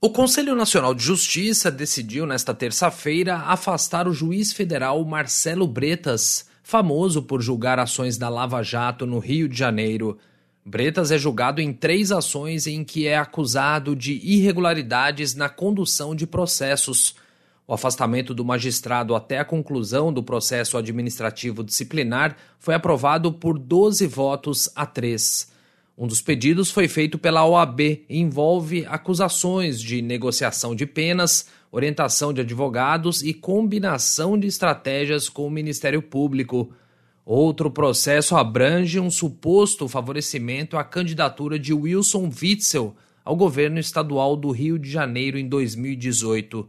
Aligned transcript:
O 0.00 0.10
Conselho 0.10 0.54
Nacional 0.54 0.94
de 0.94 1.02
Justiça 1.02 1.72
decidiu 1.72 2.24
nesta 2.24 2.54
terça-feira 2.54 3.38
afastar 3.38 4.06
o 4.06 4.12
juiz 4.12 4.52
federal 4.52 5.04
Marcelo 5.04 5.66
Bretas, 5.66 6.46
famoso 6.62 7.20
por 7.20 7.42
julgar 7.42 7.80
ações 7.80 8.16
da 8.16 8.28
Lava 8.28 8.62
Jato 8.62 9.04
no 9.04 9.18
Rio 9.18 9.48
de 9.48 9.58
Janeiro. 9.58 10.16
Bretas 10.64 11.10
é 11.10 11.18
julgado 11.18 11.60
em 11.60 11.72
três 11.72 12.12
ações 12.12 12.68
em 12.68 12.84
que 12.84 13.08
é 13.08 13.18
acusado 13.18 13.96
de 13.96 14.20
irregularidades 14.22 15.34
na 15.34 15.48
condução 15.48 16.14
de 16.14 16.28
processos. 16.28 17.16
O 17.66 17.74
afastamento 17.74 18.32
do 18.32 18.44
magistrado 18.44 19.16
até 19.16 19.40
a 19.40 19.44
conclusão 19.44 20.12
do 20.12 20.22
processo 20.22 20.78
administrativo 20.78 21.64
disciplinar 21.64 22.36
foi 22.60 22.74
aprovado 22.74 23.32
por 23.32 23.58
12 23.58 24.06
votos 24.06 24.70
a 24.76 24.86
3. 24.86 25.57
Um 26.00 26.06
dos 26.06 26.22
pedidos 26.22 26.70
foi 26.70 26.86
feito 26.86 27.18
pela 27.18 27.44
OAB 27.44 27.80
e 27.80 28.20
envolve 28.20 28.86
acusações 28.86 29.82
de 29.82 30.00
negociação 30.00 30.72
de 30.72 30.86
penas, 30.86 31.46
orientação 31.72 32.32
de 32.32 32.40
advogados 32.40 33.20
e 33.20 33.34
combinação 33.34 34.38
de 34.38 34.46
estratégias 34.46 35.28
com 35.28 35.44
o 35.44 35.50
Ministério 35.50 36.00
Público. 36.00 36.72
Outro 37.26 37.68
processo 37.68 38.36
abrange 38.36 39.00
um 39.00 39.10
suposto 39.10 39.88
favorecimento 39.88 40.76
à 40.76 40.84
candidatura 40.84 41.58
de 41.58 41.74
Wilson 41.74 42.30
Witzel 42.40 42.94
ao 43.24 43.34
governo 43.34 43.80
estadual 43.80 44.36
do 44.36 44.52
Rio 44.52 44.78
de 44.78 44.88
Janeiro 44.88 45.36
em 45.36 45.48
2018. 45.48 46.68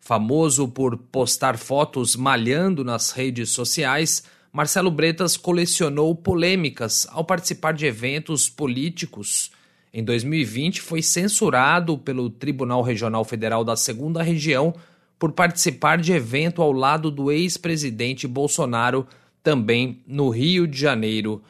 Famoso 0.00 0.66
por 0.66 0.96
postar 0.96 1.56
fotos 1.56 2.16
malhando 2.16 2.82
nas 2.82 3.12
redes 3.12 3.50
sociais, 3.50 4.24
Marcelo 4.56 4.90
Bretas 4.90 5.36
colecionou 5.36 6.14
polêmicas 6.14 7.06
ao 7.10 7.22
participar 7.22 7.74
de 7.74 7.84
eventos 7.84 8.48
políticos. 8.48 9.50
Em 9.92 10.02
2020, 10.02 10.80
foi 10.80 11.02
censurado 11.02 11.98
pelo 11.98 12.30
Tribunal 12.30 12.80
Regional 12.80 13.22
Federal 13.22 13.62
da 13.62 13.76
Segunda 13.76 14.22
Região 14.22 14.74
por 15.18 15.32
participar 15.32 15.98
de 15.98 16.14
evento 16.14 16.62
ao 16.62 16.72
lado 16.72 17.10
do 17.10 17.30
ex-presidente 17.30 18.26
Bolsonaro, 18.26 19.06
também 19.42 20.02
no 20.06 20.30
Rio 20.30 20.66
de 20.66 20.80
Janeiro. 20.80 21.42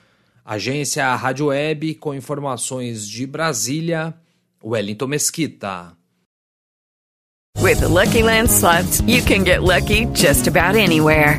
Agência 0.44 1.14
Rádio 1.14 1.46
Web, 1.46 1.94
com 1.94 2.12
informações 2.12 3.08
de 3.08 3.24
Brasília, 3.24 4.14
Wellington 4.64 5.06
Mesquita. 5.06 5.96
With 7.60 7.76
the 7.76 7.86
Lucky 7.86 8.24
Land 8.24 8.50
slots, 8.50 9.00
you 9.06 9.22
can 9.22 9.44
get 9.44 9.62
lucky 9.62 10.06
just 10.06 10.48
about 10.48 10.76
anywhere. 10.76 11.38